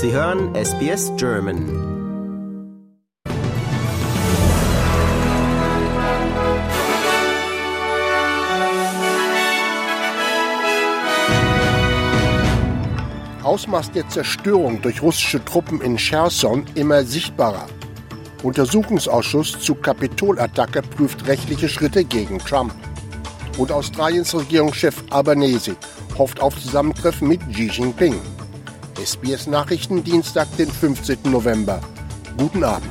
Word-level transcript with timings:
Sie 0.00 0.12
hören 0.12 0.54
SBS 0.54 1.10
German. 1.16 1.58
Ausmaß 13.42 13.90
der 13.90 14.08
Zerstörung 14.08 14.80
durch 14.82 15.02
russische 15.02 15.44
Truppen 15.44 15.80
in 15.80 15.96
Cherson 15.96 16.64
immer 16.76 17.02
sichtbarer. 17.02 17.66
Untersuchungsausschuss 18.44 19.58
zu 19.58 19.74
Kapitolattacke 19.74 20.82
prüft 20.82 21.26
rechtliche 21.26 21.68
Schritte 21.68 22.04
gegen 22.04 22.38
Trump. 22.38 22.72
Und 23.56 23.72
Australiens 23.72 24.32
Regierungschef 24.32 25.02
Albanese 25.10 25.74
hofft 26.16 26.38
auf 26.38 26.54
Zusammentreffen 26.54 27.26
mit 27.26 27.40
Xi 27.50 27.66
Jinping. 27.66 28.14
SBS 28.98 29.46
Nachrichten 29.46 30.02
Dienstag, 30.02 30.48
den 30.56 30.68
15. 30.68 31.18
November. 31.30 31.80
Guten 32.36 32.64
Abend. 32.64 32.90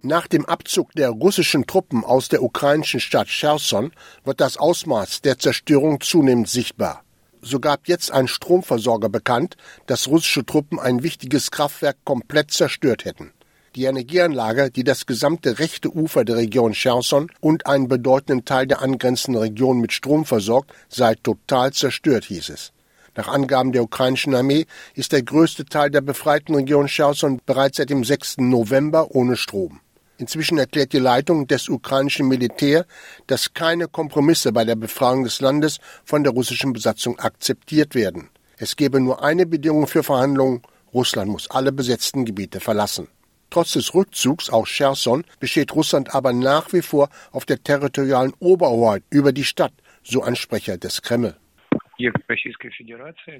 Nach 0.00 0.26
dem 0.26 0.46
Abzug 0.46 0.92
der 0.92 1.10
russischen 1.10 1.66
Truppen 1.66 2.02
aus 2.02 2.30
der 2.30 2.42
ukrainischen 2.42 3.00
Stadt 3.00 3.28
Cherson 3.28 3.92
wird 4.24 4.40
das 4.40 4.56
Ausmaß 4.56 5.20
der 5.20 5.38
Zerstörung 5.38 6.00
zunehmend 6.00 6.48
sichtbar. 6.48 7.02
So 7.42 7.60
gab 7.60 7.88
jetzt 7.88 8.10
ein 8.10 8.26
Stromversorger 8.26 9.10
bekannt, 9.10 9.58
dass 9.84 10.08
russische 10.08 10.46
Truppen 10.46 10.78
ein 10.78 11.02
wichtiges 11.02 11.50
Kraftwerk 11.50 11.98
komplett 12.04 12.52
zerstört 12.52 13.04
hätten. 13.04 13.34
Die 13.78 13.84
Energieanlage, 13.84 14.72
die 14.72 14.82
das 14.82 15.06
gesamte 15.06 15.60
rechte 15.60 15.88
Ufer 15.94 16.24
der 16.24 16.34
Region 16.34 16.72
Cherson 16.72 17.30
und 17.38 17.68
einen 17.68 17.86
bedeutenden 17.86 18.44
Teil 18.44 18.66
der 18.66 18.82
angrenzenden 18.82 19.40
Region 19.40 19.78
mit 19.78 19.92
Strom 19.92 20.24
versorgt, 20.24 20.72
sei 20.88 21.14
total 21.14 21.72
zerstört, 21.72 22.24
hieß 22.24 22.48
es. 22.48 22.72
Nach 23.14 23.28
Angaben 23.28 23.70
der 23.70 23.84
ukrainischen 23.84 24.34
Armee 24.34 24.66
ist 24.94 25.12
der 25.12 25.22
größte 25.22 25.64
Teil 25.64 25.90
der 25.92 26.00
befreiten 26.00 26.56
Region 26.56 26.88
Cherson 26.88 27.40
bereits 27.46 27.76
seit 27.76 27.90
dem 27.90 28.02
6. 28.02 28.38
November 28.38 29.14
ohne 29.14 29.36
Strom. 29.36 29.78
Inzwischen 30.16 30.58
erklärt 30.58 30.92
die 30.92 30.98
Leitung 30.98 31.46
des 31.46 31.68
ukrainischen 31.68 32.26
Militär, 32.26 32.84
dass 33.28 33.54
keine 33.54 33.86
Kompromisse 33.86 34.50
bei 34.50 34.64
der 34.64 34.74
Befreiung 34.74 35.22
des 35.22 35.40
Landes 35.40 35.78
von 36.04 36.24
der 36.24 36.32
russischen 36.32 36.72
Besatzung 36.72 37.20
akzeptiert 37.20 37.94
werden. 37.94 38.28
Es 38.56 38.74
gebe 38.74 38.98
nur 38.98 39.22
eine 39.22 39.46
Bedingung 39.46 39.86
für 39.86 40.02
Verhandlungen, 40.02 40.62
Russland 40.92 41.30
muss 41.30 41.48
alle 41.48 41.70
besetzten 41.70 42.24
Gebiete 42.24 42.58
verlassen. 42.58 43.06
Trotz 43.50 43.72
des 43.72 43.94
Rückzugs 43.94 44.50
aus 44.50 44.68
Cherson 44.68 45.24
besteht 45.40 45.74
Russland 45.74 46.14
aber 46.14 46.32
nach 46.32 46.72
wie 46.72 46.82
vor 46.82 47.08
auf 47.32 47.46
der 47.46 47.62
territorialen 47.62 48.34
Oberhoheit 48.40 49.02
über 49.10 49.32
die 49.32 49.44
Stadt, 49.44 49.72
so 50.02 50.22
ein 50.22 50.36
Sprecher 50.36 50.76
des 50.76 51.00
Kreml. 51.02 51.34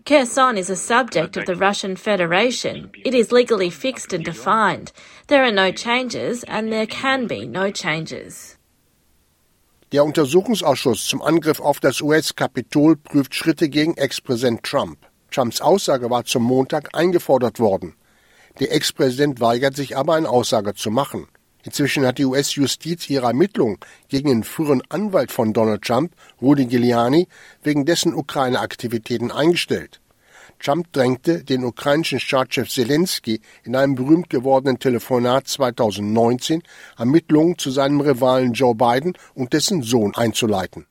Kherson 0.05 0.56
is 0.56 0.69
a 0.69 0.75
subject 0.75 1.36
of 1.36 1.45
the 1.47 1.55
Russian 1.55 1.97
Federation. 1.97 2.91
It 3.05 3.14
is 3.14 3.31
legally 3.31 3.70
fixed 3.70 4.12
and 4.12 4.25
defined. 4.25 4.92
There 5.29 5.45
are 5.45 5.53
no 5.53 5.70
changes 5.70 6.42
and 6.45 6.73
there 6.73 6.86
can 6.86 7.29
be 7.29 7.47
no 7.47 7.70
changes. 7.70 8.59
Der 9.92 10.05
Untersuchungsausschuss 10.05 11.06
zum 11.06 11.23
Angriff 11.23 11.61
auf 11.61 11.81
das 11.81 12.03
US-Kapitol 12.03 12.97
prüft 12.97 13.34
Schritte 13.34 13.70
gegen 13.70 13.97
Ex-Präsident 13.97 14.62
Trump. 14.62 14.98
Trumps 15.31 15.61
Aussage 15.61 16.11
war 16.11 16.25
zum 16.25 16.42
Montag 16.42 16.95
eingefordert 16.95 17.59
worden. 17.59 17.95
Der 18.61 18.73
Ex-Präsident 18.73 19.41
weigert 19.41 19.77
sich 19.77 19.97
aber, 19.97 20.14
eine 20.14 20.28
Aussage 20.28 20.75
zu 20.75 20.91
machen. 20.91 21.28
Inzwischen 21.62 22.06
hat 22.06 22.19
die 22.19 22.25
US-Justiz 22.25 23.09
ihre 23.11 23.27
Ermittlungen 23.27 23.78
gegen 24.09 24.31
den 24.31 24.45
früheren 24.45 24.83
Anwalt 24.89 25.31
von 25.31 25.53
Donald 25.53 25.83
Trump, 25.83 26.13
Rudy 26.41 26.67
Giuliani, 26.67 27.29
wegen 27.63 27.85
dessen 27.85 28.14
Ukraine-Aktivitäten 28.14 29.30
eingestellt. 29.30 30.01
Trump 30.61 30.92
drängte 30.92 31.45
den 31.45 31.64
ukrainischen 31.64 32.19
Staatschef 32.19 32.69
Zelensky 32.69 33.41
in 33.63 33.77
einem 33.77 33.95
berühmt 33.95 34.29
gewordenen 34.29 34.79
Telefonat 34.79 35.46
2019 35.46 36.63
Ermittlungen 36.96 37.58
zu 37.58 37.70
seinem 37.70 38.01
Rivalen 38.01 38.55
Joe 38.55 38.75
Biden 38.75 39.13
und 39.35 39.52
dessen 39.52 39.83
Sohn 39.83 40.17
einzuleiten. 40.17 40.86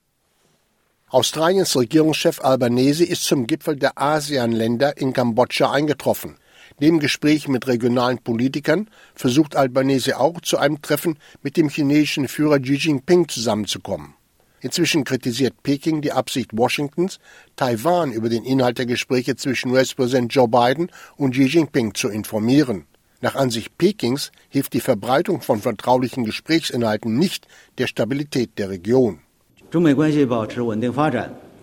Australiens 1.09 1.75
Regierungschef 1.75 2.41
Albanese 2.41 3.03
ist 3.03 3.23
zum 3.23 3.47
Gipfel 3.47 3.77
der 3.77 3.97
ASEAN-Länder 3.97 4.97
in 4.97 5.13
Kambodscha 5.13 5.71
eingetroffen. 5.71 6.37
Neben 6.79 6.99
Gesprächen 6.99 7.51
mit 7.51 7.67
regionalen 7.67 8.19
Politikern 8.19 8.87
versucht 9.15 9.55
Albanese 9.55 10.19
auch 10.19 10.41
zu 10.41 10.57
einem 10.57 10.79
Treffen 10.81 11.17
mit 11.41 11.57
dem 11.57 11.69
chinesischen 11.69 12.27
Führer 12.27 12.59
Xi 12.59 12.75
Jinping 12.75 13.27
zusammenzukommen. 13.27 14.13
Inzwischen 14.61 15.03
kritisiert 15.03 15.63
Peking 15.63 16.01
die 16.01 16.11
Absicht 16.11 16.51
Washingtons, 16.53 17.19
Taiwan 17.55 18.11
über 18.11 18.29
den 18.29 18.43
Inhalt 18.43 18.77
der 18.77 18.85
Gespräche 18.85 19.35
zwischen 19.35 19.71
US-Präsident 19.71 20.33
Joe 20.33 20.47
Biden 20.47 20.91
und 21.15 21.31
Xi 21.31 21.45
Jinping 21.45 21.95
zu 21.95 22.09
informieren. 22.09 22.85
Nach 23.21 23.35
Ansicht 23.35 23.75
Pekings 23.79 24.31
hilft 24.49 24.73
die 24.73 24.79
Verbreitung 24.79 25.41
von 25.41 25.59
vertraulichen 25.59 26.25
Gesprächsinhalten 26.25 27.17
nicht 27.17 27.47
der 27.79 27.87
Stabilität 27.87 28.51
der 28.59 28.69
Region. 28.69 29.19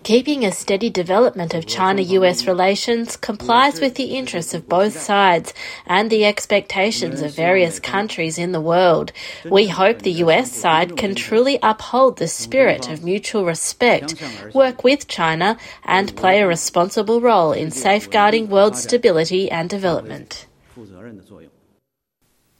Keeping 0.05 0.45
a 0.45 0.51
steady 0.51 0.91
development 0.91 1.55
of 1.55 1.65
China 1.65 2.03
US 2.03 2.45
relations 2.45 3.17
complies 3.17 3.81
with 3.81 3.95
the 3.95 4.15
interests 4.15 4.53
of 4.53 4.69
both 4.69 4.95
sides 4.95 5.51
and 5.87 6.11
the 6.11 6.25
expectations 6.25 7.23
of 7.23 7.35
various 7.35 7.79
countries 7.79 8.37
in 8.37 8.51
the 8.51 8.61
world. 8.61 9.11
We 9.49 9.67
hope 9.67 10.03
the 10.03 10.21
US 10.25 10.51
side 10.51 10.95
can 10.95 11.15
truly 11.15 11.57
uphold 11.63 12.19
the 12.19 12.27
spirit 12.27 12.87
of 12.87 13.03
mutual 13.03 13.45
respect, 13.45 14.13
work 14.53 14.83
with 14.83 15.07
China, 15.07 15.57
and 15.83 16.15
play 16.15 16.39
a 16.39 16.47
responsible 16.47 17.19
role 17.19 17.51
in 17.51 17.71
safeguarding 17.71 18.47
world 18.47 18.75
stability 18.75 19.49
and 19.49 19.71
development. 19.71 20.45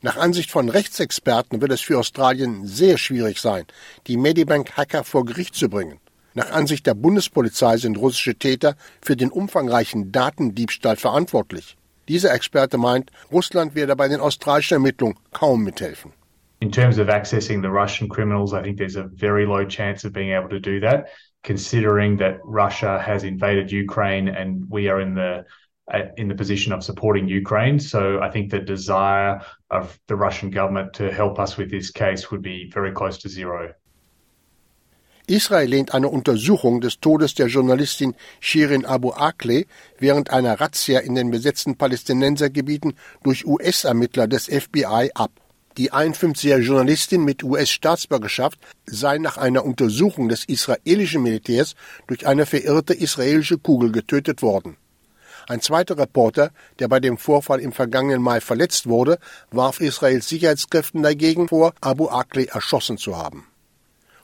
Nach 0.02 0.18
Ansicht 0.18 0.50
von 0.50 0.70
Rechtsexperten 0.70 1.62
wird 1.62 1.72
es 1.72 1.82
für 1.82 2.00
Australien 2.00 2.66
sehr 2.66 2.98
schwierig 2.98 3.40
sein, 3.40 3.68
die 4.08 4.18
Medibank-Hacker 4.18 5.04
vor 5.04 5.26
Gericht 5.26 5.54
zu 5.54 5.70
bringen. 5.70 6.00
Nach 6.38 6.52
Ansicht 6.52 6.86
der 6.86 6.96
Bundespolizei 6.96 7.78
sind 7.78 7.98
russische 7.98 8.36
Täter 8.36 8.76
für 9.02 9.16
den 9.16 9.32
umfangreichen 9.32 10.12
Datendiebstahl 10.12 10.98
verantwortlich. 10.98 11.78
Dieser 12.10 12.34
Experte 12.34 12.78
meint, 12.78 13.10
Russland 13.32 13.74
werde 13.74 13.96
bei 13.96 14.10
den 14.10 14.20
australischen 14.20 14.76
Ermittlungen 14.76 15.18
kaum 15.32 15.64
mithelfen. 15.64 16.12
In 16.60 16.72
terms 16.72 17.00
of 17.00 17.08
accessing 17.08 17.62
the 17.62 17.70
Russian 17.70 18.10
criminals, 18.10 18.52
I 18.52 18.62
think 18.62 18.78
there's 18.78 18.98
a 18.98 19.10
very 19.16 19.46
low 19.46 19.66
chance 19.66 20.06
of 20.06 20.12
being 20.12 20.34
able 20.34 20.50
to 20.50 20.60
do 20.60 20.82
that, 20.82 21.08
considering 21.44 22.18
that 22.18 22.40
Russia 22.44 23.00
has 23.00 23.24
invaded 23.24 23.72
Ukraine 23.72 24.28
and 24.28 24.66
we 24.70 24.90
are 24.90 25.00
in 25.00 25.16
the 25.16 25.46
uh, 25.94 26.12
in 26.18 26.28
the 26.28 26.36
position 26.36 26.74
of 26.74 26.84
supporting 26.84 27.30
Ukraine. 27.30 27.80
So 27.80 28.20
I 28.22 28.30
think 28.30 28.52
the 28.52 28.60
desire 28.60 29.40
of 29.70 29.98
the 30.08 30.16
Russian 30.16 30.50
government 30.50 30.94
to 30.96 31.12
help 31.12 31.40
us 31.40 31.56
with 31.58 31.70
this 31.70 31.92
case 31.92 32.30
would 32.30 32.42
be 32.42 32.70
very 32.74 32.92
close 32.92 33.20
to 33.20 33.30
zero. 33.30 33.74
Israel 35.28 35.68
lehnt 35.68 35.94
eine 35.94 36.10
Untersuchung 36.10 36.82
des 36.82 37.00
Todes 37.00 37.34
der 37.34 37.48
Journalistin 37.48 38.16
Shirin 38.40 38.86
Abu 38.86 39.12
Akleh 39.12 39.66
während 39.98 40.30
einer 40.30 40.60
Razzia 40.60 41.00
in 41.00 41.16
den 41.16 41.32
besetzten 41.32 41.78
Palästinensergebieten 41.78 42.94
durch 43.24 43.46
US-Ermittler 43.46 44.28
des 44.28 44.46
FBI 44.46 45.12
ab. 45.16 45.32
Die 45.78 45.92
51-jährige 45.92 46.68
Journalistin 46.68 47.26
mit 47.26 47.44
US-Staatsbürgerschaft 47.44 48.60
sei 48.86 49.18
nach 49.18 49.38
einer 49.38 49.66
Untersuchung 49.66 50.30
des 50.30 50.46
israelischen 50.46 51.24
Militärs 51.24 51.76
durch 52.08 52.28
eine 52.28 52.46
verirrte 52.46 52.94
israelische 52.94 53.58
Kugel 53.58 53.92
getötet 53.92 54.42
worden. 54.42 54.78
Ein 55.48 55.62
zweiter 55.62 55.98
Reporter, 55.98 56.52
der 56.80 56.88
bei 56.88 57.00
dem 57.00 57.18
Vorfall 57.18 57.60
im 57.60 57.72
vergangenen 57.72 58.22
Mai 58.22 58.42
verletzt 58.42 58.88
wurde, 58.88 59.20
warf 59.52 59.82
Israels 59.82 60.30
Sicherheitskräften 60.30 61.04
dagegen 61.04 61.48
vor, 61.48 61.74
Abu 61.82 62.10
Akleh 62.10 62.46
erschossen 62.46 62.98
zu 62.98 63.18
haben. 63.18 63.48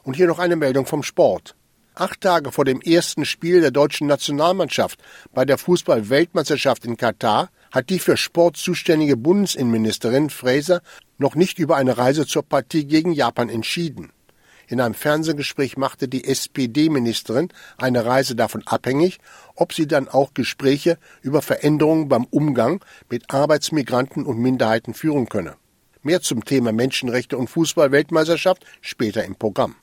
Und 0.04 0.16
hier 0.16 0.26
noch 0.26 0.38
eine 0.38 0.56
Meldung 0.56 0.86
vom 0.86 1.02
Sport. 1.02 1.54
Acht 1.94 2.22
Tage 2.22 2.52
vor 2.52 2.64
dem 2.64 2.80
ersten 2.80 3.26
Spiel 3.26 3.60
der 3.60 3.70
deutschen 3.70 4.06
Nationalmannschaft 4.06 4.98
bei 5.34 5.44
der 5.44 5.58
Fußball-Weltmeisterschaft 5.58 6.86
in 6.86 6.96
Katar 6.96 7.50
hat 7.70 7.90
die 7.90 7.98
für 7.98 8.16
Sport 8.16 8.56
zuständige 8.56 9.16
Bundesinnenministerin 9.16 10.30
Fraser 10.30 10.80
noch 11.18 11.34
nicht 11.34 11.58
über 11.58 11.76
eine 11.76 11.98
Reise 11.98 12.26
zur 12.26 12.42
Partie 12.42 12.86
gegen 12.86 13.12
Japan 13.12 13.50
entschieden. 13.50 14.10
In 14.68 14.80
einem 14.80 14.94
Fernsehgespräch 14.94 15.76
machte 15.76 16.08
die 16.08 16.24
SPD-Ministerin 16.24 17.48
eine 17.76 18.06
Reise 18.06 18.34
davon 18.34 18.62
abhängig, 18.66 19.18
ob 19.54 19.74
sie 19.74 19.86
dann 19.86 20.08
auch 20.08 20.32
Gespräche 20.32 20.96
über 21.20 21.42
Veränderungen 21.42 22.08
beim 22.08 22.24
Umgang 22.24 22.82
mit 23.10 23.30
Arbeitsmigranten 23.30 24.24
und 24.24 24.38
Minderheiten 24.38 24.94
führen 24.94 25.28
könne. 25.28 25.56
Mehr 26.02 26.22
zum 26.22 26.44
Thema 26.46 26.72
Menschenrechte 26.72 27.36
und 27.36 27.50
Fußball-Weltmeisterschaft 27.50 28.64
später 28.80 29.24
im 29.24 29.36
Programm. 29.36 29.76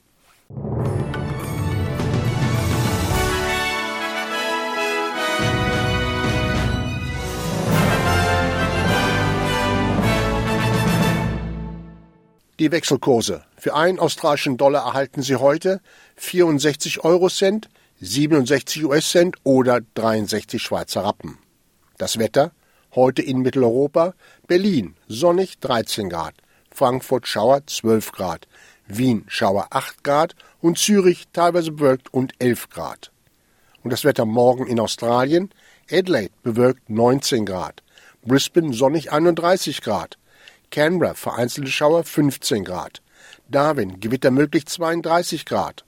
Die 12.59 12.73
Wechselkurse. 12.73 13.45
Für 13.56 13.73
einen 13.73 14.00
australischen 14.00 14.57
Dollar 14.57 14.85
erhalten 14.85 15.21
Sie 15.21 15.38
heute 15.38 15.79
64 16.17 17.06
Euro 17.06 17.29
Cent, 17.29 17.69
67 18.01 18.83
US-Cent 18.83 19.38
oder 19.45 19.79
63 19.94 20.61
Schweizer 20.61 21.06
Rappen. 21.06 21.38
Das 21.97 22.19
Wetter. 22.19 22.51
Heute 22.94 23.21
in 23.21 23.39
Mitteleuropa. 23.39 24.13
Berlin 24.45 24.95
sonnig 25.07 25.59
13 25.59 26.09
Grad. 26.09 26.33
Frankfurt 26.69 27.29
Schauer 27.29 27.65
12 27.65 28.11
Grad. 28.11 28.45
Wien 28.88 29.23
Schauer 29.27 29.67
8 29.69 30.03
Grad 30.03 30.35
und 30.59 30.77
Zürich 30.77 31.29
teilweise 31.31 31.71
bewölkt 31.71 32.13
und 32.13 32.33
11 32.39 32.69
Grad. 32.71 33.12
Und 33.85 33.94
das 33.94 34.03
Wetter 34.03 34.25
morgen 34.25 34.67
in 34.67 34.81
Australien. 34.81 35.50
Adelaide 35.89 36.33
bewölkt 36.44 36.89
19 36.89 37.45
Grad. 37.45 37.83
Brisbane 38.21 38.73
sonnig 38.73 39.13
31 39.13 39.81
Grad. 39.81 40.19
Canberra 40.71 41.13
vereinzelte 41.13 41.71
Schauer 41.71 42.04
15 42.04 42.63
Grad. 42.63 43.01
Darwin 43.50 44.00
Gewitter 44.00 44.31
möglich 44.31 44.66
32 44.66 45.45
Grad. 45.45 45.86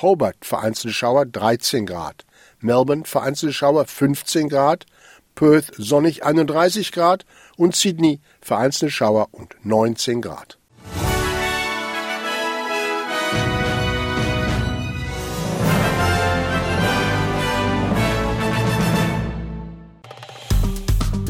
Hobart 0.00 0.36
vereinzelte 0.44 0.94
Schauer 0.94 1.26
13 1.26 1.86
Grad. 1.86 2.24
Melbourne 2.60 3.04
vereinzelte 3.04 3.52
Schauer 3.52 3.86
15 3.86 4.48
Grad. 4.48 4.86
Perth 5.34 5.72
sonnig 5.76 6.24
31 6.24 6.92
Grad 6.92 7.24
und 7.56 7.74
Sydney 7.74 8.20
vereinzelte 8.40 8.92
Schauer 8.92 9.28
und 9.32 9.54
19 9.64 10.22
Grad. 10.22 10.58